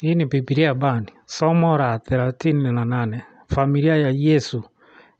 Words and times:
Hii 0.00 0.14
ni 0.14 0.26
Biblia 0.26 0.74
Band, 0.74 1.12
somo 1.26 1.78
la 1.78 1.98
thelathini 1.98 2.72
na 2.72 2.84
nane, 2.84 3.22
familia 3.48 3.96
ya 3.96 4.10
Yesu 4.10 4.62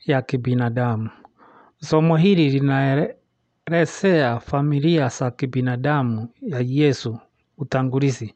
ya 0.07 0.23
kibinadamu. 0.23 1.11
Somo 1.81 2.17
hili 2.17 2.51
linaelezea 2.51 4.41
familia 4.41 5.09
za 5.09 5.31
kibinadamu 5.31 6.29
ya 6.43 6.61
Yesu 6.67 7.19
utangulizi. 7.59 8.35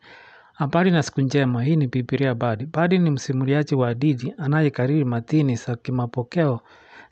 Habari 0.52 0.90
na 0.90 1.02
siku 1.02 1.20
njema, 1.20 1.62
hii 1.62 1.76
ni 1.76 1.86
Biblia 1.86 2.34
Band. 2.34 2.66
badi 2.72 2.98
ni 2.98 3.10
msimuliaji 3.10 3.74
wa 3.74 3.88
hadithi 3.88 4.34
anayekariri 4.38 5.04
matini 5.04 5.56
za 5.56 5.76
kimapokeo 5.76 6.60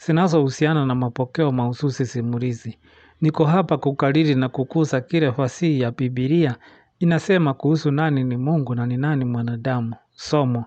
zinazohusiana 0.07 0.87
na 0.87 0.95
mapokeo 0.95 1.53
mahususi 1.53 2.07
simulizi. 2.07 2.79
Niko 3.21 3.45
hapa 3.45 3.79
kukariri 3.79 4.35
na 4.35 4.49
kukuza 4.49 5.01
kile 5.01 5.33
fasihi 5.33 5.81
ya 5.81 5.91
Biblia 5.91 6.57
inasema 7.03 7.55
kuhusu 7.55 7.91
nani 7.91 8.25
ni 8.25 8.37
Mungu 8.37 8.75
na 8.75 8.87
ni 8.87 8.97
nani 8.97 9.25
mwanadamu. 9.25 9.95
Somo. 10.15 10.65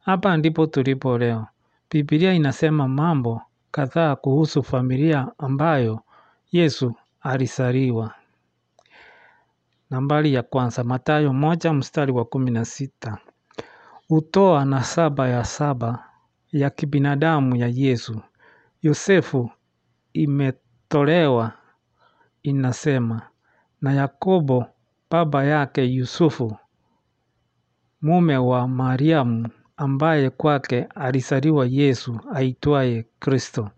Hapa 0.00 0.36
ndipo 0.36 0.66
tulipo 0.66 1.18
leo. 1.18 1.46
Biblia 1.90 2.32
inasema 2.34 2.88
mambo 2.88 3.42
kadhaa 3.70 4.16
kuhusu 4.16 4.62
familia 4.62 5.32
ambayo 5.38 6.00
Yesu 6.52 6.94
alizaliwa. 7.20 8.14
Nambari 9.90 10.34
ya 10.34 10.42
kwanza, 10.42 10.84
Mathayo 10.84 11.32
moja 11.32 11.72
mstari 11.72 12.12
wa 12.12 12.24
kumi 12.24 12.50
na 12.50 12.64
sita. 12.64 13.18
Hutoa 14.08 14.64
nasaba 14.64 15.28
ya 15.28 15.44
saba 15.44 16.04
ya 16.52 16.70
kibinadamu 16.70 17.56
ya 17.56 17.68
Yesu. 17.74 18.20
Yosefu 18.82 19.50
imetolewa 20.12 21.52
inasema 22.42 23.22
na 23.82 23.92
Yakobo 23.94 24.66
baba 25.10 25.44
yake 25.44 25.84
Yusufu 25.84 26.56
mume 28.02 28.36
wa 28.36 28.68
Mariamu 28.68 29.48
ambaye 29.76 30.30
kwake 30.30 30.82
alizaliwa 30.94 31.66
Yesu 31.66 32.20
aitwaye 32.34 33.06
Kristo. 33.18 33.70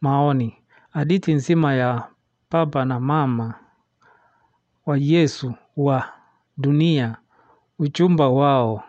Maoni, 0.00 0.58
hadithi 0.90 1.34
nzima 1.34 1.74
ya 1.74 2.08
baba 2.50 2.84
na 2.84 3.00
mama 3.00 3.54
wa 4.86 4.98
Yesu 4.98 5.54
wa 5.76 6.08
dunia, 6.56 7.16
uchumba 7.78 8.28
wao. 8.28 8.82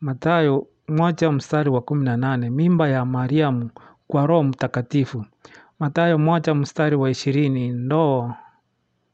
Mathayo 0.00 0.66
moja 0.88 1.32
mstari 1.32 1.70
wa 1.70 1.80
kumi 1.80 2.04
na 2.04 2.16
nane, 2.16 2.50
mimba 2.50 2.88
ya 2.88 3.04
Mariamu 3.04 3.70
kwa 4.08 4.26
roho 4.26 4.42
mtakatifu. 4.42 5.24
Mathayo 5.78 6.18
moja 6.18 6.54
mstari 6.54 6.96
wa 6.96 7.10
ishirini, 7.10 7.68
ndoa 7.68 8.36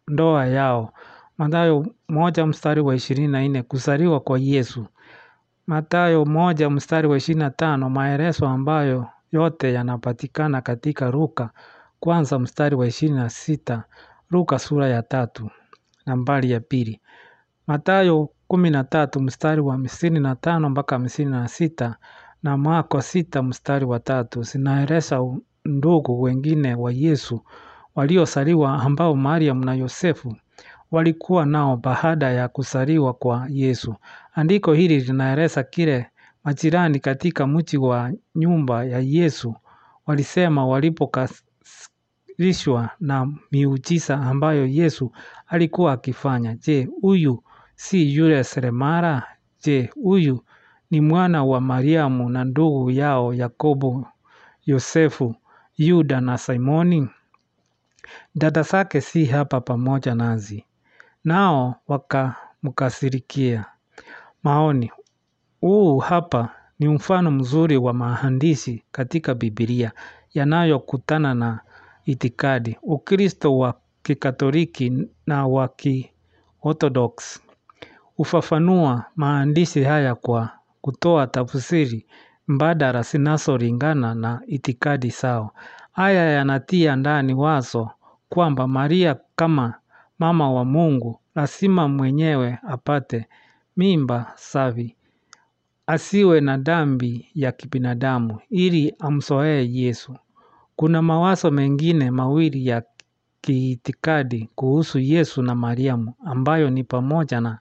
ndoa 0.09 0.47
yao. 0.47 0.93
Mathayo 1.39 1.87
moja 2.09 2.47
mstari 2.47 2.81
wa 2.81 2.95
ishirini 2.95 3.29
na 3.29 3.49
nne, 3.49 3.63
kuzaliwa 3.63 4.21
kwa 4.21 4.39
Yesu. 4.39 4.87
Mathayo 5.67 6.25
moja 6.25 6.71
mstari 6.71 7.09
wa 7.09 7.17
ishirini 7.17 7.45
na 7.45 7.51
tano, 7.51 7.91
maelezo 7.91 8.47
ambayo 8.49 9.07
yote 9.33 9.73
yanapatikana 9.73 10.61
katika 10.61 11.11
Luka 11.11 11.51
kwanza 12.01 12.39
mstari 12.39 12.77
wa 12.77 12.87
ishirini 12.87 13.19
na 13.19 13.31
sita, 13.31 13.85
Luka 14.31 14.59
sura 14.59 14.89
ya 14.89 15.03
tatu 15.03 15.51
nambari 16.07 16.51
ya 16.51 16.61
pili. 16.61 17.01
Mathayo 17.67 18.29
kumi 18.49 18.71
na 18.71 18.85
tatu 18.85 19.21
mstari 19.21 19.61
wa 19.61 19.73
hamsini 19.73 20.21
na 20.21 20.37
tano 20.37 20.71
mpaka 20.71 20.97
hamsini 20.97 21.31
na 21.31 21.49
sita 21.49 21.97
na 22.43 22.57
Marko 22.57 23.01
sita 23.01 23.43
mstari 23.43 23.85
wa 23.85 24.01
tatu 24.01 24.43
zinaeleza 24.43 25.21
ndugu 25.65 26.23
wengine 26.23 26.75
wa 26.75 26.93
Yesu 26.93 27.41
waliozaliwa 27.95 28.83
ambao 28.83 29.17
Mariam 29.17 29.65
na 29.65 29.75
Yosefu 29.75 30.37
walikuwa 30.91 31.47
nao 31.47 31.77
baada 31.77 32.31
ya 32.33 32.49
kuzaliwa 32.49 33.15
kwa 33.15 33.47
Yesu. 33.51 33.95
Andiko 34.35 34.73
hili 34.73 35.01
linaeleza 35.01 35.63
kile 35.63 36.07
majirani 36.45 37.01
katika 37.01 37.47
mji 37.47 37.77
wa 37.77 38.13
nyumba 38.35 38.85
ya 38.85 38.99
Yesu 39.01 39.55
walisema 40.07 40.67
walipokasirishwa 40.67 42.91
na 43.01 43.33
miujiza 43.53 44.21
ambayo 44.21 44.67
Yesu 44.67 45.13
alikuwa 45.47 45.93
akifanya. 45.93 46.55
Je, 46.55 46.89
huyu 47.01 47.43
si 47.75 48.15
yule 48.15 48.45
seremala? 48.45 49.23
Je, 49.65 49.91
huyu 50.03 50.45
ni 50.91 51.01
mwana 51.01 51.45
wa 51.45 51.61
Mariamu 51.61 52.29
na 52.31 52.45
ndugu 52.45 52.91
yao 52.91 53.35
Yakobo, 53.35 54.07
Yosefu, 54.67 55.35
Yuda 55.77 56.21
na 56.21 56.39
Simoni? 56.39 57.09
Dada 58.35 58.63
zake 58.63 59.01
si 59.01 59.25
hapa 59.25 59.61
pamoja 59.61 60.15
nasi. 60.15 60.65
Nao 61.25 61.75
wakamkasirikia. 61.89 63.65
Maoni, 64.43 64.93
huu 65.61 65.99
hapa 65.99 66.49
ni 66.79 66.89
mfano 66.89 67.31
mzuri 67.31 67.77
wa 67.77 67.93
maandishi 67.93 68.83
katika 68.93 69.35
Biblia 69.35 69.93
yanayokutana 70.35 71.35
na 71.35 71.61
itikadi, 72.05 72.77
Ukristo 72.83 73.59
wa 73.59 73.75
Kikatoliki 74.03 75.09
na 75.27 75.47
wa 75.47 75.69
Kiorthodox. 75.69 77.41
Hufafanua 78.17 79.05
maandishi 79.17 79.83
haya 79.83 80.15
kwa 80.15 80.51
kutoa 80.81 81.27
tafsiri 81.27 82.07
mbadala 82.49 83.03
zinazolingana 83.03 84.15
na 84.15 84.41
itikadi 84.47 85.09
zao. 85.11 85.51
Haya 85.93 86.25
yanatia 86.31 86.97
ndani 86.97 87.35
wazo 87.35 87.91
kwamba 88.29 88.67
Maria 88.69 89.17
kama 89.37 89.75
mama 90.19 90.53
wa 90.53 90.65
Mungu 90.65 91.21
lazima 91.35 91.89
mwenyewe 91.89 92.59
apate 92.69 93.27
mimba 93.77 94.33
safi 94.37 94.97
asiwe 95.87 96.41
na 96.41 96.57
dhambi 96.59 97.29
ya 97.35 97.53
kibinadamu 97.53 98.41
ili 98.51 98.95
amzoee 98.99 99.69
Yesu. 99.73 100.17
Kuna 100.77 101.03
mawazo 101.03 101.51
mengine 101.51 102.11
mawili 102.11 102.67
ya 102.67 102.83
kiitikadi 103.41 104.49
kuhusu 104.55 104.99
Yesu 104.99 105.43
na 105.43 105.55
Mariamu 105.55 106.15
ambayo 106.25 106.71
ni 106.71 106.85
pamoja 106.85 107.41
na 107.41 107.59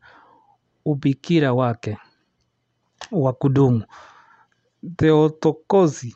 ubikira 0.85 1.53
wake 1.53 1.97
wa 3.11 3.33
kudumu, 3.33 3.83
Theotokozi 4.97 6.15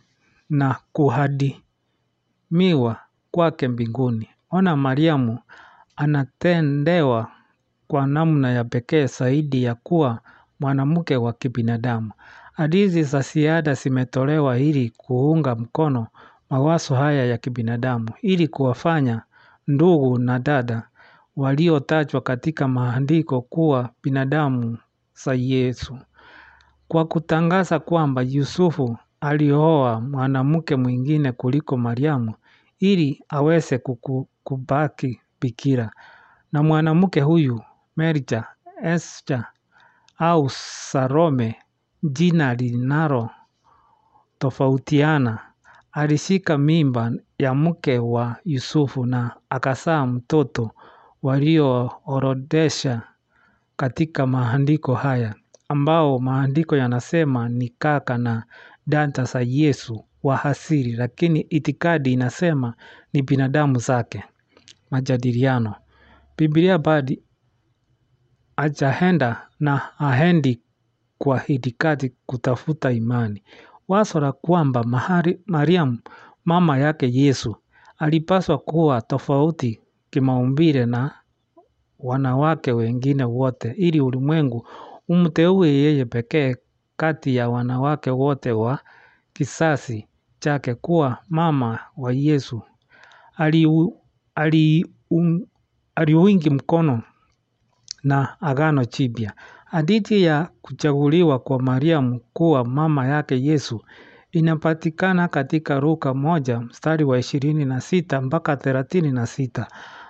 na 0.50 0.76
kuhadimiwa 0.94 1.62
kwake 3.32 3.68
mbinguni. 3.68 4.30
Ona 4.52 4.76
Mariamu 4.78 5.40
anatendewa 5.96 7.28
kwa 7.88 8.08
namna 8.08 8.52
ya 8.52 8.64
pekee 8.64 9.06
zaidi 9.06 9.64
ya 9.64 9.76
kuwa 9.76 10.20
mwanamke 10.60 11.16
wa 11.16 11.34
kibinadamu. 11.34 12.12
Hadithi 12.54 13.04
za 13.04 13.22
ziada 13.22 13.74
zimetolewa 13.74 14.60
ili 14.60 14.90
kuunga 14.98 15.56
mkono 15.56 16.08
mawazo 16.50 16.96
haya 16.96 17.26
ya 17.26 17.38
kibinadamu 17.38 18.10
ili 18.22 18.48
kuwafanya 18.48 19.22
ndugu 19.68 20.18
na 20.20 20.40
dada 20.40 20.88
waliotajwa 21.36 22.22
katika 22.22 22.68
maandiko 22.68 23.42
kuwa 23.42 23.90
binadamu 24.04 24.78
za 25.26 25.34
Yesu. 25.34 25.98
Kwa 26.88 27.06
kutangaza 27.06 27.80
kwamba 27.80 28.22
Yusufu 28.22 28.98
alioa 29.22 30.02
mwanamke 30.02 30.76
mwingine 30.76 31.32
kuliko 31.32 31.78
Mariamu 31.78 32.34
ili 32.80 33.24
aweze 33.30 33.78
kubaki 34.44 35.20
bikira. 35.42 35.92
Na 36.52 36.64
mwanamke 36.64 37.22
huyu 37.22 37.62
Merita 37.98 38.48
Esther 38.84 39.46
au 40.18 40.50
Salome 40.50 41.56
jina 42.04 42.54
linalotofautiana 42.56 45.40
alishika 45.92 46.58
mimba 46.58 47.12
ya 47.38 47.54
mke 47.54 48.00
wa 48.00 48.36
Yusufu 48.46 49.06
na 49.06 49.36
akazaa 49.50 50.06
mtoto 50.06 50.72
walioorodhesha 51.24 53.02
katika 53.76 54.28
maandiko 54.28 54.96
haya 54.96 55.36
ambao 55.70 56.20
maandiko 56.20 56.76
yanasema 56.76 57.50
ni 57.50 57.70
kaka 57.70 58.18
na 58.18 58.44
dada 58.88 59.24
za 59.24 59.42
Yesu 59.42 60.06
wa 60.24 60.44
asili 60.44 60.92
lakini 60.92 61.40
itikadi 61.40 62.14
inasema 62.14 62.74
ni 63.14 63.22
binadamu 63.22 63.80
zake. 63.80 64.24
Majadiliano. 64.92 65.76
Biblia 66.38 66.78
bado 66.78 67.16
hajaenda 68.58 69.48
na 69.60 69.78
haendi 69.78 70.62
kwa 71.18 71.40
hidikati 71.40 72.10
kutafuta 72.26 72.92
imani. 72.92 73.44
Wazo 73.88 74.20
la 74.20 74.32
kwamba 74.32 74.84
Mariamu 75.46 76.00
mama 76.46 76.78
yake 76.78 77.10
Yesu 77.14 77.56
alipaswa 77.98 78.58
kuwa 78.58 79.02
tofauti 79.02 79.80
kimaumbile 80.10 80.86
na 80.86 81.12
wanawake 82.00 82.72
wengine 82.72 83.24
wote 83.24 83.72
ili 83.72 84.02
ulimwengu 84.02 84.68
umteue 85.08 85.70
yeye 85.70 86.06
pekee 86.06 86.56
kati 86.98 87.36
ya 87.36 87.50
wanawake 87.50 88.10
wote 88.12 88.52
wa 88.52 88.80
kizazi 89.34 90.08
chake 90.40 90.76
kuwa 90.76 91.18
mama 91.30 91.80
wa 91.98 92.14
Yesu. 92.14 92.62
Aliuingi 95.96 96.50
mkono 96.50 97.02
na 98.04 98.42
agano 98.42 98.86
jipya. 98.86 99.34
Hadithi 99.66 100.24
ya 100.24 100.50
kuchaguliwa 100.62 101.40
kwa 101.40 101.62
Mariamu 101.62 102.20
kuwa 102.34 102.66
mama 102.66 103.08
yake 103.08 103.44
Yesu 103.44 103.82
inapatikana 104.32 105.28
katika 105.28 105.80
Luka 105.80 106.14
moja 106.14 106.60
mstari 106.60 107.04
wa 107.04 107.20
ishirini 107.20 107.66
na 107.66 107.82
sita 107.82 108.22
mpaka 108.22 108.58
thelathini 108.58 109.12
na 109.12 109.26
sita. 109.28 109.68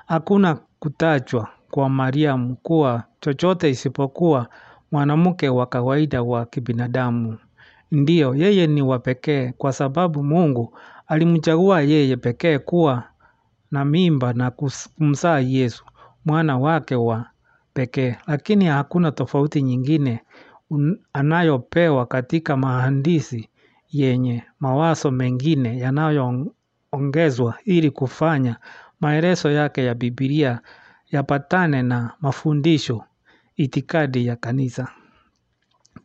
Hakuna 0.08 0.60
kutajwa 0.80 1.48
kwa 1.72 1.90
Mariamu 1.90 2.56
kuwa 2.56 3.04
chochote 3.20 3.70
isipokuwa 3.70 4.48
mwanamke 4.92 5.50
wa 5.50 5.66
kawaida 5.66 6.22
wa 6.24 6.46
kibinadamu. 6.46 7.38
Ndiyo, 7.92 8.36
yeye 8.36 8.68
ni 8.68 8.82
wa 8.82 9.00
pekee 9.00 9.52
kwa 9.58 9.74
sababu 9.74 10.24
Mungu 10.24 10.78
alimchagua 11.08 11.82
yeye 11.82 12.18
pekee 12.18 12.58
kuwa 12.58 13.04
na 13.72 13.86
mimba 13.86 14.34
na 14.34 14.52
kumzaa 14.98 15.40
Yesu, 15.40 15.86
mwana 16.26 16.58
wake 16.58 16.96
wa 16.96 17.26
pekee. 17.74 18.16
Lakini 18.28 18.66
hakuna 18.66 19.12
tofauti 19.12 19.62
nyingine 19.62 20.20
anayopewa 21.14 22.06
katika 22.06 22.58
maandishi 22.58 23.50
yenye 23.90 24.44
mawazo 24.60 25.12
mengine 25.12 25.78
yanayoongezwa 25.78 27.56
ili 27.66 27.92
kufanya 27.92 28.58
maelezo 29.00 29.52
yake 29.52 29.86
ya 29.86 29.96
Biblia 29.96 30.60
yapatane 31.12 31.82
na 31.84 32.14
mafundisho 32.22 33.04
itikadi 33.56 34.26
ya 34.26 34.36
kanisa. 34.36 34.88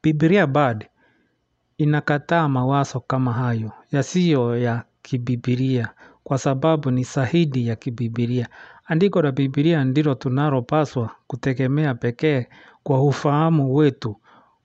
Biblia 0.02 0.46
bado 0.46 0.86
inakataa 1.78 2.48
mawazo 2.48 3.00
kama 3.00 3.32
hayo 3.32 3.72
yasiyo 3.92 4.56
ya 4.58 4.84
kibibilia 5.02 5.88
kwa 6.26 6.38
sababu 6.38 6.90
ni 6.90 7.04
sahidi 7.04 7.66
ya 7.68 7.76
kibibilia. 7.76 8.48
Andiko 8.86 9.22
la 9.22 9.32
Bibilia 9.32 9.84
ndilo 9.84 10.14
tunalopaswa 10.14 11.10
kutegemea 11.26 11.94
pekee 11.94 12.46
kwa 12.82 13.02
ufahamu 13.04 13.74
wetu 13.74 14.16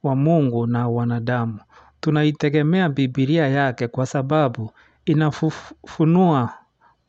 wa 0.04 0.16
Mungu 0.16 0.68
na 0.68 0.88
wanadamu. 0.88 1.60
Tunaitegemea 2.00 2.90
Bibilia 2.90 3.48
yake 3.48 3.88
kwa 3.88 4.06
sababu 4.06 4.72
inafunua 5.06 6.54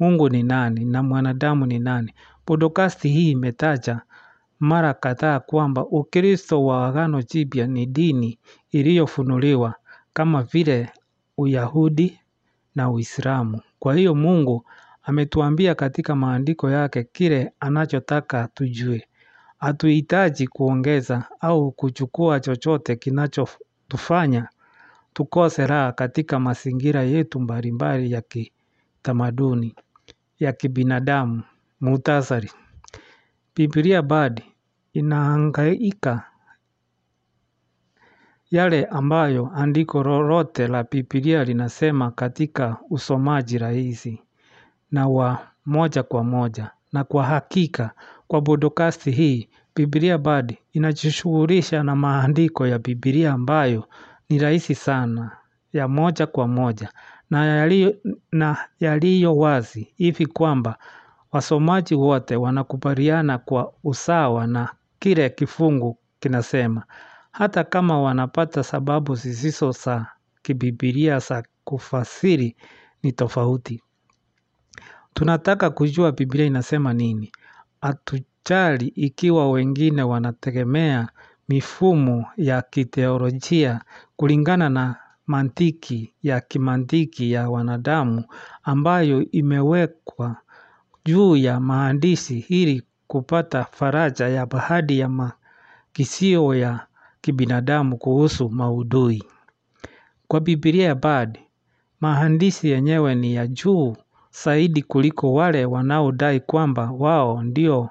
Mungu 0.01 0.29
ni 0.29 0.43
nani 0.43 0.85
na 0.85 1.03
mwanadamu 1.03 1.67
ni 1.67 1.79
nani. 1.79 2.15
Podokasti 2.45 3.09
hii 3.09 3.31
imetaja 3.31 4.01
mara 4.61 4.95
kadhaa 4.95 5.41
kwamba 5.41 5.87
ukristo 5.87 6.65
wa 6.65 6.87
agano 6.89 7.23
jipya 7.23 7.67
ni 7.67 7.87
dini 7.87 8.39
iliyofunuliwa 8.71 9.75
kama 10.13 10.43
vile 10.43 10.91
uyahudi 11.39 12.19
na 12.75 12.91
uislamu. 12.91 13.61
Kwa 13.83 13.95
hiyo 13.95 14.15
mungu 14.15 14.65
ametuambia 15.03 15.75
katika 15.75 16.15
maandiko 16.17 16.71
yake 16.71 17.05
kile 17.05 17.53
anachotaka 17.61 18.49
tujue. 18.55 19.09
Hatuhitaji 19.59 20.47
kuongeza 20.47 21.25
au 21.41 21.73
kuchukua 21.73 22.41
chochote 22.41 22.97
kinachotufanya 22.97 24.49
tukose 25.13 25.67
raha 25.67 25.93
katika 25.93 26.39
mazingira 26.41 27.03
yetu 27.03 27.41
mbalimbali 27.41 28.13
ya 28.13 28.21
kitamaduni 28.23 29.75
ya 30.39 30.53
kibinadamu 30.53 31.43
muhtasari. 31.81 32.51
Biblia 33.57 34.03
bado 34.03 34.43
inahangaika 34.93 36.23
yale 38.53 38.85
ambayo 38.85 39.51
andiko 39.55 40.03
lolote 40.03 40.69
la 40.69 40.85
Biblia 40.91 41.45
linasema 41.45 42.11
katika 42.11 42.77
usomaji 42.91 43.59
rahisi 43.59 44.23
na 44.91 45.09
wa 45.09 45.39
moja 45.67 46.03
kwa 46.03 46.25
moja. 46.25 46.71
Na 46.93 47.05
kwa 47.05 47.25
hakika 47.25 47.91
kwa 48.29 48.43
podcast 48.43 49.05
hii 49.11 49.49
Biblia 49.77 50.19
Bard 50.19 50.57
inajishughulisha 50.73 51.83
na 51.83 51.97
maandiko 51.97 52.67
ya 52.67 52.79
Biblia 52.79 53.33
ambayo 53.33 53.85
ni 54.29 54.39
rahisi 54.39 54.75
sana 54.75 55.31
ya 55.73 55.89
moja 55.89 56.27
kwa 56.27 56.49
moja 56.49 56.89
na 58.33 58.57
yaliyo 58.81 59.37
wazi 59.37 59.93
hivi 59.97 60.27
kwamba 60.27 60.79
wasomaji 61.33 61.95
wote 61.95 62.37
wanakubaliana 62.37 63.39
kwa 63.39 63.73
usawa 63.85 64.47
na 64.47 64.69
kile 64.99 65.31
kifungu 65.31 65.99
kinasema. 66.21 66.83
Hata 67.33 67.65
kama 67.65 68.01
wanapata 68.03 68.63
sababu 68.65 69.15
zisizo 69.15 69.71
za 69.71 70.07
kibibilia 70.43 71.19
za 71.19 71.45
kufasiri 71.65 72.57
ni 73.03 73.13
tofauti. 73.13 73.83
Tunataka 75.15 75.71
kujua 75.71 76.13
Biblia 76.13 76.47
inasema 76.47 76.93
nini. 76.93 77.33
Hatujali 77.81 78.87
ikiwa 78.89 79.51
wengine 79.51 80.03
wanategemea 80.03 81.09
mifumo 81.49 82.27
ya 82.37 82.63
kiteolojia 82.63 83.81
kulingana 84.17 84.69
na 84.69 84.97
mantiki 85.27 86.15
ya 86.23 86.41
kimantiki 86.41 87.33
ya 87.33 87.51
wanadamu 87.51 88.25
ambayo 88.63 89.31
imewekwa 89.31 90.37
juu 91.05 91.37
ya 91.37 91.61
maandishi 91.61 92.39
ili 92.49 92.83
kupata 93.07 93.65
faraja 93.65 94.29
ya 94.29 94.47
baadhi 94.47 94.99
ya 94.99 95.09
makisio 95.09 96.55
ya 96.55 96.87
kibinadamu 97.23 97.97
kuhusu 97.99 98.51
maudhui. 98.51 99.25
Kwa 100.29 100.41
Biblia 100.41 100.95
bado, 100.95 101.41
maandishi 102.01 102.69
yenyewe 102.69 103.15
ni 103.15 103.35
ya 103.35 103.47
juu 103.47 103.97
zaidi 104.45 104.83
kuliko 104.83 105.33
wale 105.35 105.65
wanaodai 105.65 106.41
kwamba 106.41 106.91
wao 106.91 107.43
ndio 107.43 107.91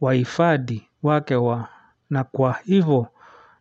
wahifadhi 0.00 0.86
wake 1.02 1.34
wa 1.34 1.68
na 2.10 2.24
kwa 2.24 2.56
hivyo 2.64 3.06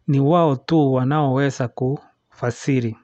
ni 0.08 0.20
wao 0.20 0.56
tu 0.56 0.94
wanaoweza 0.94 1.68
kufasiri. 1.68 2.98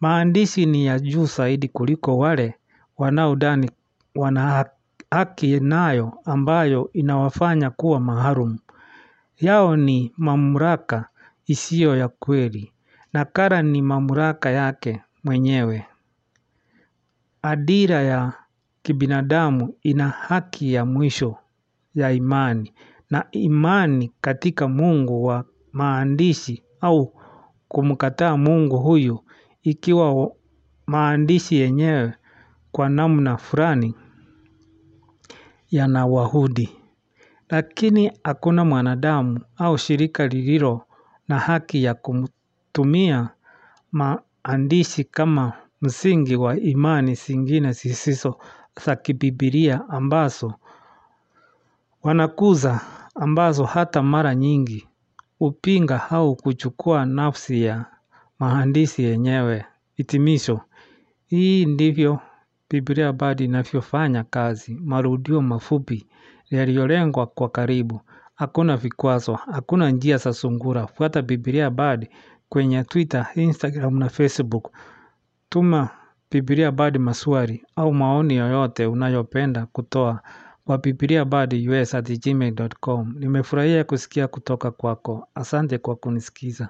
Maandishi 0.00 0.66
ni 0.66 0.86
ya 0.86 0.98
juu 0.98 1.24
zaidi 1.26 1.68
kuliko 1.68 2.18
wale 2.18 2.54
wanaodani 2.98 3.70
wana 4.14 4.64
haki 5.10 5.60
nayo 5.60 6.12
ambayo 6.24 6.90
inawafanya 6.92 7.70
kuwa 7.70 8.00
maalum. 8.00 8.58
Yao 9.40 9.76
ni 9.76 10.12
mamlaka 10.16 11.08
isiyo 11.46 11.96
ya 11.96 12.08
kweli. 12.08 12.72
Nakala 13.12 13.62
ni 13.62 13.82
mamlaka 13.82 14.50
yake 14.50 15.02
mwenyewe. 15.24 15.86
Adira 17.42 18.02
ya 18.02 18.32
kibinadamu 18.82 19.74
ina 19.82 20.08
haki 20.08 20.72
ya 20.72 20.84
mwisho 20.84 21.36
ya 21.94 22.12
imani 22.12 22.72
na 23.10 23.24
imani 23.30 24.12
katika 24.20 24.68
mungu 24.68 25.24
wa 25.24 25.44
maandishi 25.72 26.62
au 26.80 27.14
kumkataa 27.68 28.36
mungu 28.36 28.78
huyu 28.78 29.24
ikiwa 29.62 30.30
maandishi 30.86 31.56
yenyewe 31.56 32.12
kwa 32.72 32.88
namna 32.88 33.36
fulani 33.36 33.94
yanawahudi. 35.70 36.68
Lakini 37.50 38.12
hakuna 38.24 38.64
mwanadamu 38.64 39.40
au 39.56 39.78
shirika 39.78 40.26
lililo 40.26 40.82
na 41.28 41.38
haki 41.38 41.84
ya 41.84 41.94
kutumia 41.94 43.28
maandishi 43.92 45.04
kama 45.04 45.52
msingi 45.82 46.36
wa 46.36 46.56
imani 46.60 47.14
zingine 47.14 47.72
zisizo 47.72 48.38
za 48.86 48.96
kibibilia 48.96 49.88
ambazo 49.88 50.54
wanakuza 52.02 52.80
ambazo 53.14 53.64
hata 53.64 54.02
mara 54.02 54.34
nyingi 54.34 54.88
hupinga 55.38 56.10
au 56.10 56.36
kuchukua 56.36 57.06
nafsi 57.06 57.62
ya 57.62 57.84
maandishi 58.38 59.02
yenyewe 59.02 59.64
hitimisho. 59.94 60.60
Hii 61.26 61.64
ndivyo 61.66 62.20
Biblia 62.70 63.12
bado 63.12 63.44
inavyofanya 63.44 64.24
kazi 64.24 64.74
marudio 64.84 65.42
mafupi 65.42 66.06
yaliyolengwa 66.50 67.26
kwa 67.26 67.48
karibu. 67.48 68.00
Hakuna 68.34 68.76
vikwazo, 68.76 69.34
hakuna 69.34 69.90
njia 69.90 70.16
za 70.16 70.32
sungura. 70.32 70.86
Fuata 70.86 71.22
Biblia 71.22 71.70
Bard 71.70 72.08
kwenye 72.48 72.84
Twitter, 72.84 73.26
Instagram 73.34 73.98
na 73.98 74.08
Facebook. 74.08 74.72
Tuma 75.48 75.88
Biblia 76.30 76.72
Bard 76.72 76.96
maswali 76.98 77.64
au 77.76 77.92
maoni 77.94 78.36
yoyote 78.36 78.86
unayopenda 78.86 79.66
kutoa 79.66 80.20
kwa 80.64 80.78
Biblia 80.78 81.24
Bard 81.24 81.54
us 81.68 81.94
at 81.94 82.18
gmail.com. 82.24 83.14
Nimefurahia 83.18 83.84
kusikia 83.84 84.28
kutoka 84.28 84.70
kwako. 84.70 85.28
Asante 85.34 85.78
kwa 85.78 85.96
kunisikiza. 85.96 86.68